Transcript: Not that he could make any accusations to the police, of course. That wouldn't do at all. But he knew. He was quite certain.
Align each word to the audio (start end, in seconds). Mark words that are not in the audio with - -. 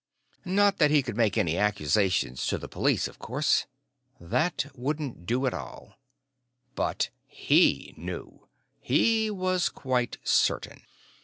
Not 0.45 0.79
that 0.79 0.89
he 0.89 1.03
could 1.03 1.15
make 1.15 1.37
any 1.37 1.59
accusations 1.59 2.47
to 2.47 2.57
the 2.57 2.67
police, 2.67 3.07
of 3.07 3.19
course. 3.19 3.67
That 4.19 4.65
wouldn't 4.73 5.27
do 5.27 5.45
at 5.45 5.53
all. 5.53 5.99
But 6.73 7.11
he 7.27 7.93
knew. 7.95 8.47
He 8.79 9.29
was 9.29 9.69
quite 9.69 10.17
certain. 10.23 10.81